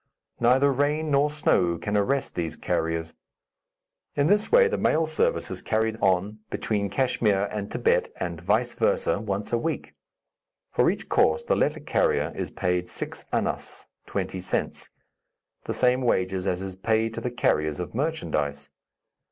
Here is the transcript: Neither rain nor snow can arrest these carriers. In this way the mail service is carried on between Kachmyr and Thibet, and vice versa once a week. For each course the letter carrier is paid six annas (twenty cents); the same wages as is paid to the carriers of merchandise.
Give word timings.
Neither 0.39 0.73
rain 0.73 1.11
nor 1.11 1.29
snow 1.29 1.77
can 1.77 1.95
arrest 1.95 2.33
these 2.33 2.55
carriers. 2.55 3.13
In 4.15 4.25
this 4.25 4.51
way 4.51 4.67
the 4.67 4.79
mail 4.79 5.05
service 5.05 5.51
is 5.51 5.61
carried 5.61 5.95
on 6.01 6.39
between 6.49 6.89
Kachmyr 6.89 7.47
and 7.51 7.69
Thibet, 7.69 8.11
and 8.19 8.41
vice 8.41 8.73
versa 8.73 9.19
once 9.19 9.53
a 9.53 9.59
week. 9.59 9.93
For 10.71 10.89
each 10.89 11.07
course 11.07 11.43
the 11.43 11.55
letter 11.55 11.81
carrier 11.81 12.33
is 12.35 12.49
paid 12.49 12.87
six 12.89 13.25
annas 13.31 13.85
(twenty 14.07 14.39
cents); 14.39 14.89
the 15.65 15.73
same 15.75 16.01
wages 16.01 16.47
as 16.47 16.63
is 16.63 16.75
paid 16.75 17.13
to 17.13 17.21
the 17.21 17.29
carriers 17.29 17.79
of 17.79 17.93
merchandise. 17.93 18.71